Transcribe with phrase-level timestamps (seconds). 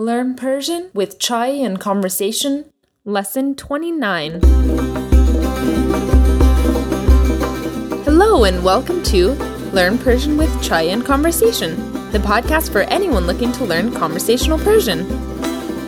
[0.00, 2.64] Learn Persian with Chai and Conversation,
[3.04, 4.40] Lesson 29.
[8.06, 9.32] Hello, and welcome to
[9.74, 11.76] Learn Persian with Chai and Conversation,
[12.12, 15.06] the podcast for anyone looking to learn conversational Persian.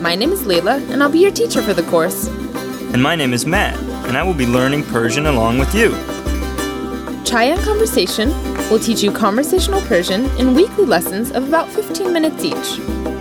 [0.03, 2.29] My name is Layla, and I'll be your teacher for the course.
[2.93, 5.93] And my name is Matt, and I will be learning Persian along with you.
[7.25, 8.29] Chai and Conversation
[8.69, 13.12] will teach you conversational Persian in weekly lessons of about 15 minutes each.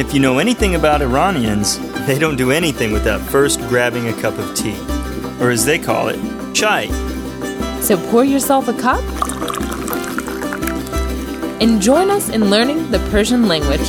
[0.00, 4.38] If you know anything about Iranians, they don't do anything without first grabbing a cup
[4.38, 4.74] of tea,
[5.38, 6.18] or as they call it,
[6.54, 6.86] chai.
[7.82, 9.04] So pour yourself a cup
[11.60, 13.86] and join us in learning the Persian language.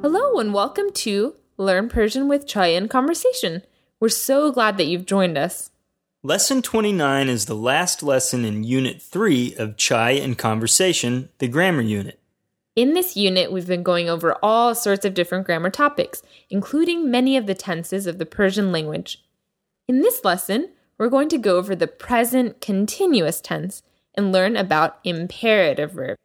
[0.00, 3.64] Hello, and welcome to Learn Persian with Chai and Conversation.
[4.00, 5.70] We're so glad that you've joined us.
[6.22, 11.80] Lesson 29 is the last lesson in Unit 3 of Chai and Conversation, the grammar
[11.80, 12.20] unit.
[12.76, 17.38] In this unit, we've been going over all sorts of different grammar topics, including many
[17.38, 19.24] of the tenses of the Persian language.
[19.88, 23.80] In this lesson, we're going to go over the present continuous tense
[24.14, 26.18] and learn about imperative verbs.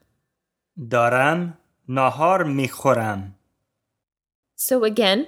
[0.77, 1.55] Daram
[1.87, 3.31] nahar mikhoram.
[4.55, 5.27] So again,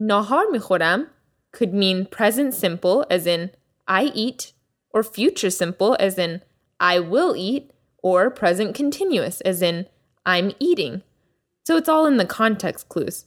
[0.00, 1.08] nahar mikhoram
[1.52, 3.50] could mean present simple as in
[3.86, 4.52] I eat
[4.92, 6.42] or future simple as in
[6.80, 7.70] I will eat
[8.02, 9.86] or present continuous, as in,
[10.24, 11.02] I'm eating.
[11.66, 13.26] So it's all in the context clues.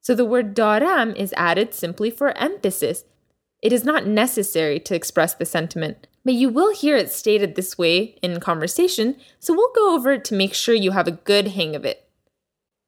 [0.00, 3.04] So the word daram is added simply for emphasis.
[3.60, 7.76] It is not necessary to express the sentiment, but you will hear it stated this
[7.76, 11.48] way in conversation, so we'll go over it to make sure you have a good
[11.48, 12.08] hang of it.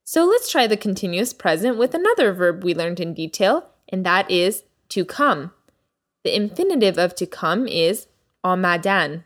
[0.04, 4.30] So let's try the continuous present with another verb we learned in detail, and that
[4.30, 5.52] is to come.
[6.24, 8.06] The infinitive of to come is
[8.44, 9.24] amadan.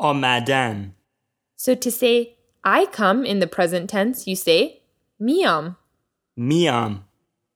[0.00, 0.92] Amadan.
[1.56, 4.82] So to say I come in the present tense, you say
[5.20, 5.76] miam.
[6.36, 7.04] Miam.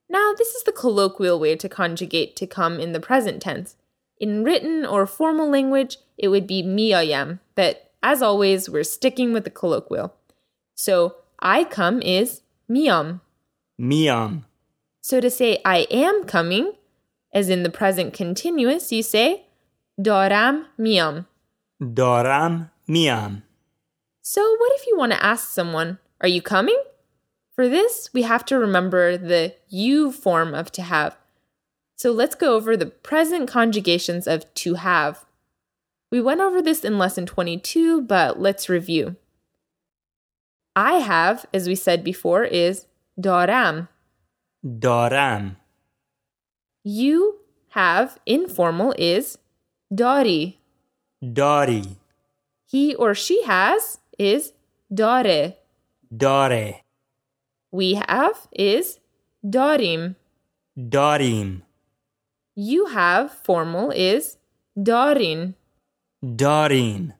[0.08, 3.76] Now, this is the colloquial way to conjugate to come in the present tense.
[4.20, 9.44] In written or formal language, it would be miayam, but as always, we're sticking with
[9.44, 10.14] the colloquial.
[10.74, 13.22] So I come is miam.
[13.80, 14.44] Miam.
[15.00, 16.72] So to say I am coming,
[17.32, 19.46] as in the present continuous, you say
[19.98, 21.26] daram miam.
[21.82, 23.42] Daram miam.
[24.22, 26.80] So, what if you want to ask someone, Are you coming?
[27.54, 31.16] For this, we have to remember the you form of to have.
[31.96, 35.24] So, let's go over the present conjugations of to have.
[36.10, 39.16] We went over this in lesson 22, but let's review.
[40.76, 42.86] I have, as we said before, is
[43.20, 43.88] daram.
[44.64, 45.56] Daram.
[46.82, 49.38] You have, informal, is
[49.94, 50.58] dari.
[51.32, 51.84] Dari.
[52.66, 54.52] He or she has is
[54.92, 55.54] dare.
[56.14, 56.80] Dare.
[57.70, 58.98] We have is
[59.44, 60.16] darim.
[60.78, 61.62] Darim.
[62.54, 64.36] You have formal is
[64.80, 65.54] darin.
[66.22, 67.14] Darin.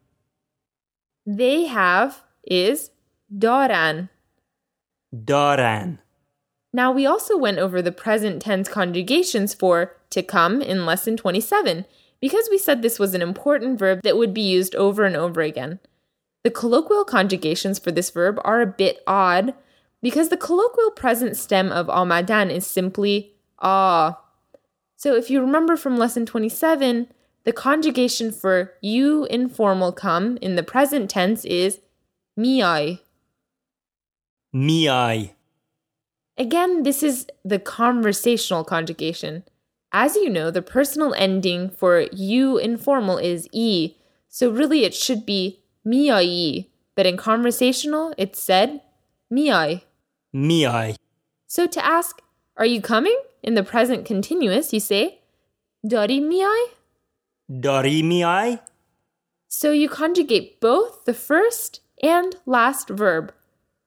[1.26, 2.90] They have is
[3.32, 4.10] daran.
[5.14, 5.98] Daran.
[6.72, 11.86] Now we also went over the present tense conjugations for to come in lesson 27
[12.24, 15.42] because we said this was an important verb that would be used over and over
[15.42, 15.78] again.
[16.42, 19.52] The colloquial conjugations for this verb are a bit odd
[20.00, 24.18] because the colloquial present stem of amadan is simply ah.
[24.96, 27.08] So if you remember from lesson 27,
[27.44, 31.80] the conjugation for you informal come in the present tense is
[32.40, 33.00] miai.
[34.54, 35.32] Miai.
[36.38, 39.44] Again, this is the conversational conjugation.
[39.96, 43.94] As you know, the personal ending for you informal is e,
[44.28, 48.80] so really it should be miai, but in conversational it's said
[49.32, 49.82] miai.
[50.34, 50.96] Miai.
[51.46, 52.20] So to ask,
[52.56, 53.16] are you coming?
[53.44, 55.20] In the present continuous, you say
[55.86, 56.64] Dari miai?
[57.48, 58.58] Dari miai?
[59.46, 63.32] So you conjugate both the first and last verb.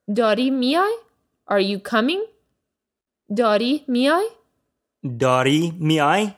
[0.07, 0.89] Dari miai?
[1.50, 2.24] Are you coming?
[3.27, 4.30] Dari miai?
[5.03, 6.35] Dari miai?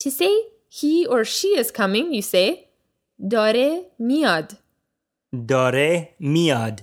[0.00, 0.32] To say
[0.68, 2.68] he or she is coming, you say
[3.16, 4.56] Dare miad.
[5.32, 6.82] Dare miad.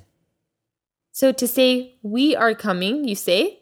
[1.11, 3.59] So to say we are coming, you say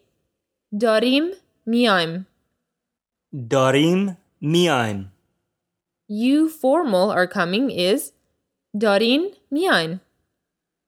[0.74, 1.34] Darim
[1.68, 2.26] miaim.
[3.34, 5.08] Darim miaim.
[6.08, 8.14] You formal are coming is
[8.78, 10.00] Darin miain.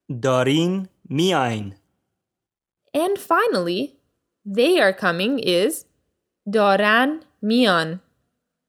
[0.10, 1.74] Darin miain.
[2.94, 3.99] And finally,
[4.52, 5.86] they are coming is
[6.50, 8.02] Doran mian.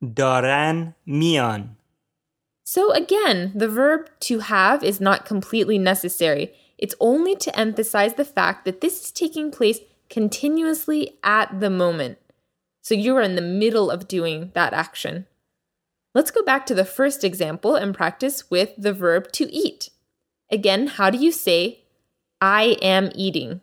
[0.04, 1.76] Daran mian.
[2.64, 6.52] So again, the verb to have is not completely necessary.
[6.76, 9.80] It's only to emphasize the fact that this is taking place
[10.10, 12.18] continuously at the moment.
[12.82, 15.26] So you are in the middle of doing that action.
[16.14, 19.88] Let's go back to the first example and practice with the verb to eat.
[20.50, 21.84] Again, how do you say,
[22.40, 23.62] I am eating?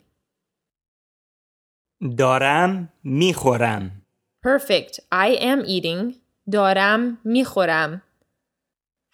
[2.18, 4.02] دارم میخورم.
[4.46, 5.00] Perfect.
[5.12, 6.14] I am eating.
[6.52, 8.02] دارم میخورم.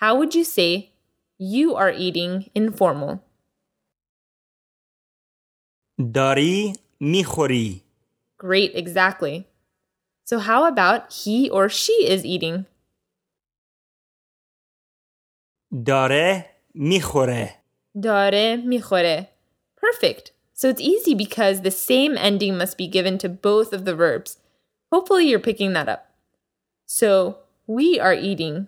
[0.01, 0.93] How would you say,
[1.39, 3.19] you are eating informal?
[6.15, 7.83] داری میخوری.
[8.39, 9.47] Great, exactly.
[10.25, 12.67] So, how about he or she is eating?
[15.87, 17.55] داره میخوره.
[18.03, 19.29] داره میخوره.
[19.77, 20.31] Perfect.
[20.55, 24.39] So it's easy because the same ending must be given to both of the verbs.
[24.93, 26.07] Hopefully you're picking that up.
[26.87, 28.67] So, we are eating.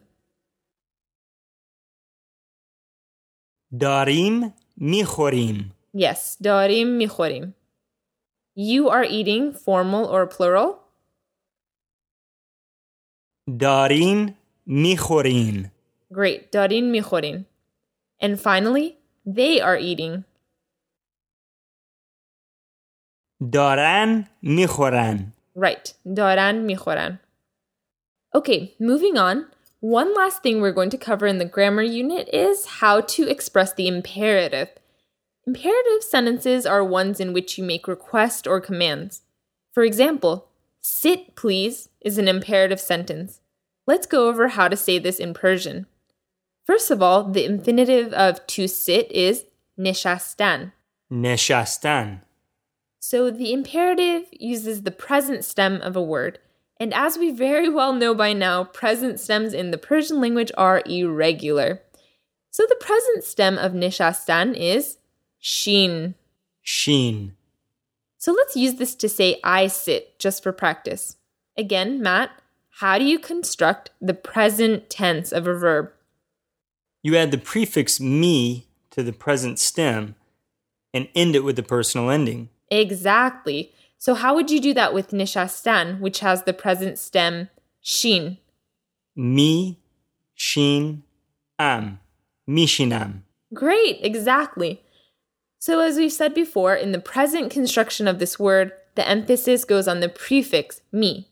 [3.81, 5.73] داریم میخوریم.
[5.97, 7.55] Yes, داریم میخوریم.
[8.56, 10.75] You are eating, formal or plural?
[13.58, 14.35] دارین
[14.67, 15.70] میخورین.
[16.12, 17.47] Great, دارین میخورین.
[18.23, 20.25] And finally, they are eating.
[23.52, 25.32] دارن میخورن.
[25.56, 27.20] Right, دارن میخورن.
[28.37, 29.47] Okay, moving on.
[29.81, 33.73] One last thing we're going to cover in the grammar unit is how to express
[33.73, 34.69] the imperative.
[35.47, 39.23] Imperative sentences are ones in which you make requests or commands.
[39.73, 40.49] For example,
[40.81, 43.41] sit please is an imperative sentence.
[43.87, 45.87] Let's go over how to say this in Persian.
[46.67, 49.47] First of all, the infinitive of to sit is
[49.79, 50.73] nishastan.
[51.11, 52.20] نشستن.
[53.07, 56.40] So the imperative uses the present stem of a word.
[56.80, 60.81] And as we very well know by now, present stems in the Persian language are
[60.88, 61.84] irregular.
[62.50, 64.98] So the present stem of nishastan is
[65.38, 66.16] sheen.
[66.63, 67.36] Sheen.
[68.18, 71.18] So let's use this to say I sit just for practice.
[71.56, 72.31] Again, Matt,
[72.80, 75.92] how do you construct the present tense of a verb?
[77.03, 80.15] You add the prefix me to the present stem
[80.91, 82.50] and end it with the personal ending.
[82.69, 83.72] Exactly.
[83.98, 87.50] So, how would you do that with nishastan, which has the present stem
[87.81, 88.38] shin?
[89.15, 89.79] Mi,
[90.36, 91.03] shin,
[91.57, 92.00] am.
[92.48, 93.22] Mishinam.
[93.53, 94.81] Great, exactly.
[95.57, 99.88] So, as we've said before, in the present construction of this word, the emphasis goes
[99.88, 101.27] on the prefix mi.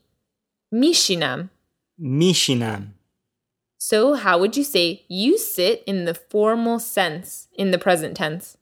[0.72, 1.50] Mishinam.
[2.00, 2.88] Mishinam.
[3.78, 8.56] So, how would you say you sit in the formal sense in the present tense?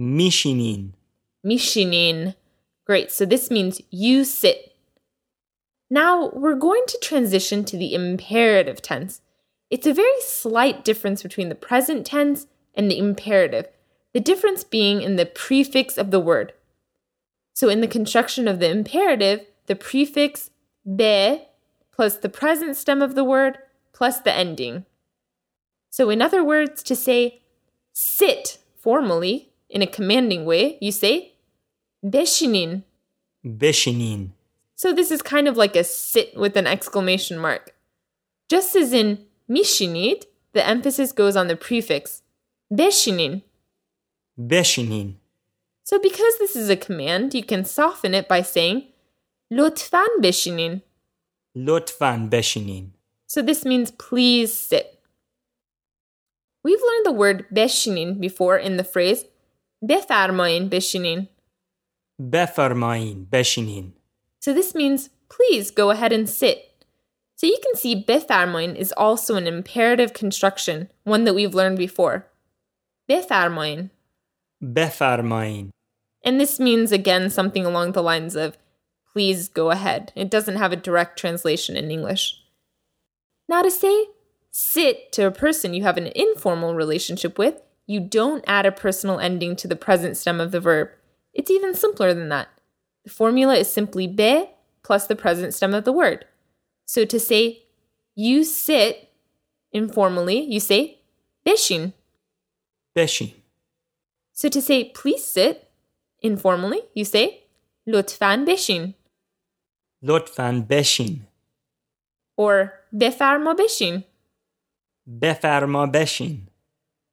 [0.00, 0.92] میشینین.
[1.44, 2.34] Mishinin.
[2.84, 4.74] Great, so this means you sit.
[5.88, 9.20] Now we're going to transition to the imperative tense.
[9.70, 13.66] It's a very slight difference between the present tense and the imperative,
[14.12, 16.52] the difference being in the prefix of the word.
[17.54, 20.50] So in the construction of the imperative, the prefix
[20.84, 21.42] be
[21.92, 23.58] plus the present stem of the word
[23.92, 24.84] plus the ending.
[25.90, 27.40] So, in other words, to say
[27.92, 31.33] sit formally in a commanding way, you say
[32.05, 32.83] Beshinin.
[33.43, 34.31] Beshinin.
[34.75, 37.73] So this is kind of like a sit with an exclamation mark.
[38.49, 42.21] Just as in Mishinit, the emphasis goes on the prefix
[42.71, 43.43] Beshinin.
[44.37, 45.15] Beshinin.
[45.83, 48.87] So because this is a command, you can soften it by saying
[49.51, 50.81] Lotfan Beshinin.
[51.55, 52.89] Lotfan Beshinin.
[53.27, 54.99] So this means please sit.
[56.63, 59.25] We've learned the word Beshinin before in the phrase
[59.88, 61.28] بفرمایین بشینین.
[62.32, 63.92] بفرمایین بشینین.
[64.40, 66.58] So this means please go ahead and sit.
[67.36, 72.26] So you can see بفرمایین is also an imperative construction, one that we've learned before.
[73.08, 73.90] بفرمایین.
[74.74, 75.70] بفرمایین.
[76.24, 78.56] And this means again something along the lines of
[79.12, 80.12] please go ahead.
[80.16, 82.34] It doesn't have a direct translation in English.
[83.48, 84.06] Now to say
[84.50, 87.56] sit to a person you have an informal relationship with,
[87.91, 90.87] you don't add a personal ending to the present stem of the verb.
[91.33, 92.47] It's even simpler than that.
[93.03, 94.45] The formula is simply be
[94.81, 96.25] plus the present stem of the word.
[96.85, 97.63] So to say
[98.15, 99.09] you sit
[99.73, 100.99] informally, you say
[101.45, 101.91] beshin.
[102.95, 103.33] Beshin.
[104.31, 105.69] So to say please sit
[106.21, 107.43] informally, you say
[107.85, 108.93] lutfan beshin.
[110.01, 111.21] Lutfan beshin.
[112.37, 114.05] Or befarma beshin.
[115.05, 116.50] Befarma beshin.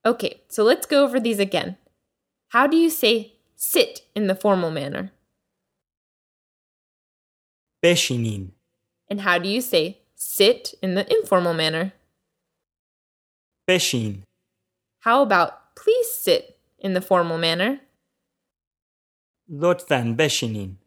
[0.06, 1.77] Okay, so let's go over these again.
[2.50, 5.12] How do you say sit in the formal manner?
[7.84, 8.51] بشینین.
[9.10, 11.94] And how do you say sit in the informal manner?
[13.70, 14.24] بشین.
[15.00, 17.80] How about please sit in the formal manner?
[19.50, 20.77] لطفاً بشینین.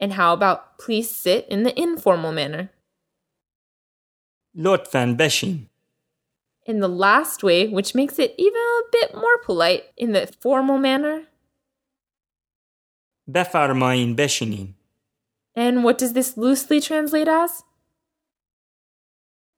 [0.00, 2.68] And how about please sit in the informal manner?
[4.54, 5.68] لطفاً بشین.
[6.66, 10.78] In the last way, which makes it even a bit more polite, in the formal
[10.78, 11.26] manner.
[13.28, 14.74] بفرمایین بشینین.
[15.54, 17.62] And what does this loosely translate as?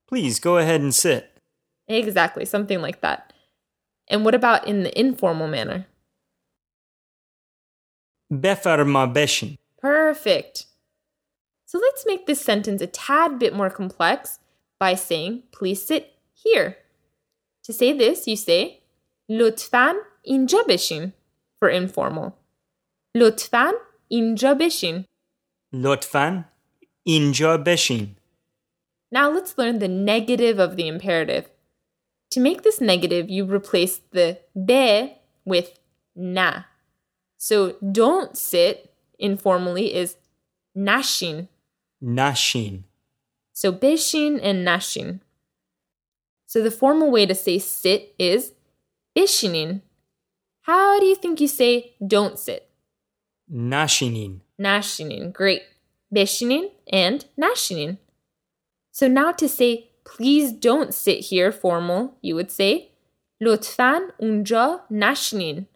[0.09, 1.39] Please go ahead and sit.
[1.89, 3.33] Exactly, something like that.
[4.09, 5.87] And what about in the informal manner?
[8.31, 9.57] بفرما بشین.
[9.79, 10.67] Perfect.
[11.67, 14.41] So let's make this sentence a tad bit more complex
[14.79, 16.77] by saying, please sit here.
[17.65, 18.83] To say this, you say,
[19.29, 21.13] لطفاً اینجا بشین
[21.59, 22.33] for informal.
[23.17, 23.73] لطفاً
[24.09, 25.05] اینجا بشین.
[25.73, 26.45] لطفاً
[27.07, 28.17] اینجا بشین.
[29.13, 31.51] Now let's learn the negative of the imperative.
[32.33, 35.79] To make this negative, you replace the be with
[36.15, 36.63] na.
[37.39, 40.17] So don't sit informally is
[40.77, 41.49] nashin.
[42.03, 42.85] نشین.
[43.53, 45.21] So bishin and nashin.
[46.47, 48.53] So the formal way to say sit is
[49.17, 49.83] bishinin.
[50.63, 52.69] How do you think you say don't sit?
[53.51, 54.41] نشینین.
[54.61, 55.33] Nashinin.
[55.33, 55.63] Great.
[56.15, 57.99] Bishinin and nashinin.
[58.93, 62.91] So now to say please don't sit here formal, you would say
[63.43, 65.67] لطفاً اونجا نشینین.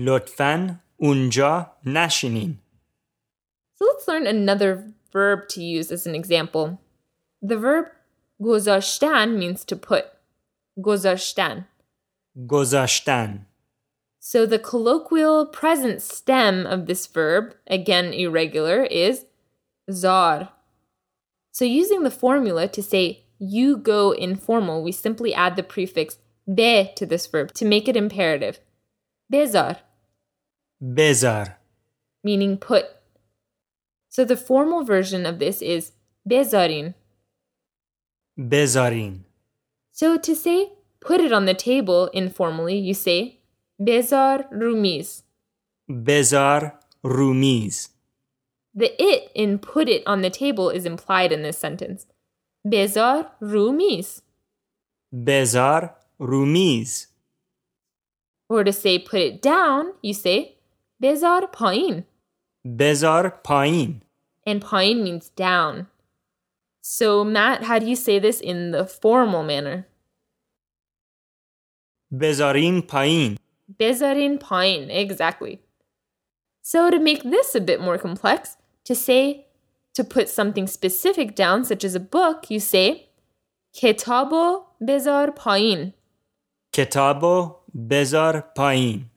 [0.00, 2.58] لطفاً اونجا نشینین.
[3.74, 6.80] So let's learn another verb to use as an example.
[7.42, 7.86] The verb
[8.42, 10.04] گذاشتن means to put.
[10.78, 11.66] گذاشتن.
[12.46, 13.46] گذاشتن.
[14.20, 19.24] So the colloquial present stem of this verb, again irregular, is
[19.90, 20.50] zar.
[21.52, 26.18] So using the formula to say you go informal, we simply add the prefix
[26.52, 28.60] be to this verb to make it imperative.
[29.32, 29.78] Bezar,
[30.82, 31.54] بذار.
[32.22, 32.86] meaning put.
[34.10, 35.92] So the formal version of this is
[36.28, 36.94] bezarin.
[38.40, 39.24] بذارین.
[39.92, 43.40] So to say put it on the table informally, you say
[43.80, 45.22] bezar rumiz.
[45.88, 46.72] بذار
[47.04, 47.88] رومیز.
[48.74, 52.06] The it in put it on the table is implied in this sentence.
[52.66, 54.20] Bezar rumiz.
[55.12, 57.06] بذار رومیز.
[58.48, 60.58] Or to say put it down, you say
[61.02, 62.04] bezar pain.
[62.66, 64.02] بذار پایین.
[64.46, 65.86] And pain means down.
[66.81, 69.87] So, Matt, how do you say this in the formal manner?
[72.11, 73.37] Bezarin pain.
[73.79, 75.61] Bezarin pain, exactly.
[76.63, 79.45] So, to make this a bit more complex, to say,
[79.93, 83.09] to put something specific down, such as a book, you say,
[83.73, 85.93] Ketabo bezar pain.
[86.73, 89.09] Ketabo bezar pain.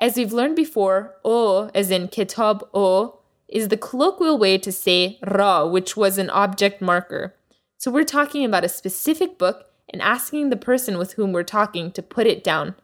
[0.00, 3.17] As we've learned before, o as in ketab o
[3.48, 7.34] is the colloquial way to say ra, which was an object marker.
[7.78, 11.90] So we're talking about a specific book and asking the person with whom we're talking
[11.92, 12.74] to put it down.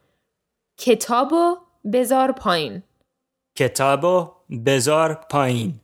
[0.78, 2.82] Ketabo bezar pain.
[3.56, 5.80] Ketabo bezar pain.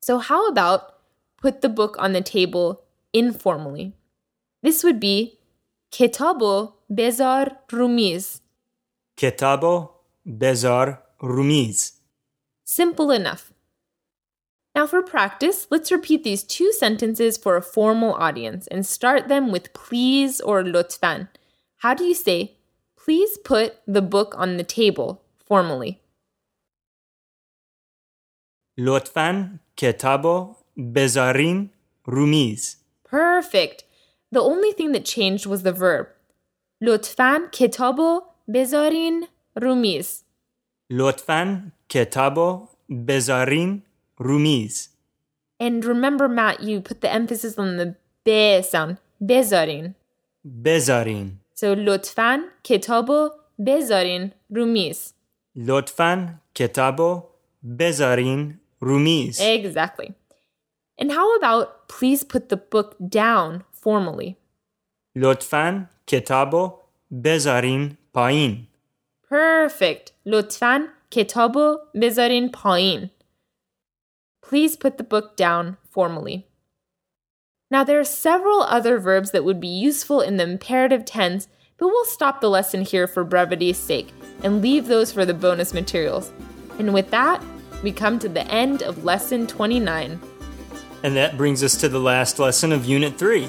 [0.00, 0.94] So how about
[1.40, 2.82] put the book on the table
[3.12, 3.94] informally?
[4.62, 5.38] This would be
[5.92, 8.40] Ketabo bezar rumiz.
[9.16, 9.90] Ketabo
[10.26, 11.92] bezar rumiz.
[12.64, 13.51] Simple enough.
[14.75, 19.51] Now, for practice, let's repeat these two sentences for a formal audience and start them
[19.51, 21.29] with please or lutfan.
[21.77, 22.57] How do you say,
[22.95, 25.99] please put the book on the table formally?
[28.77, 30.55] لطفاً کتابو
[30.93, 31.69] بذارین
[32.07, 32.75] رومیز.
[33.03, 33.83] Perfect.
[34.31, 36.07] The only thing that changed was the verb.
[36.81, 38.21] لطفاً کتابو
[38.53, 39.23] بذارین
[39.55, 40.23] رومیز.
[40.89, 42.67] لطفاً کتابو
[43.07, 43.81] بذارین
[44.21, 44.89] رومیز.
[45.59, 47.95] And remember, Matt, you put the emphasis on the
[48.25, 48.97] be sound.
[49.21, 49.95] بذارین.
[50.63, 51.39] بذارین.
[51.55, 53.29] So لطفاً کتابو
[53.65, 55.13] بذارین رومیز.
[55.55, 57.23] لطفاً کتابو
[57.79, 59.41] بذارین رومیز.
[59.41, 60.09] Exactly.
[61.01, 64.35] And how about please put the book down formally?
[65.15, 66.71] لطفاً کتابو
[67.23, 68.67] بذارین پایین.
[69.29, 70.11] Perfect.
[70.25, 70.81] لطفاً
[71.11, 73.09] کتابو بذارین پایین.
[74.52, 76.46] Please put the book down formally.
[77.70, 81.86] Now, there are several other verbs that would be useful in the imperative tense, but
[81.86, 86.32] we'll stop the lesson here for brevity's sake and leave those for the bonus materials.
[86.78, 87.42] And with that,
[87.82, 90.20] we come to the end of lesson 29.
[91.02, 93.48] And that brings us to the last lesson of Unit 3.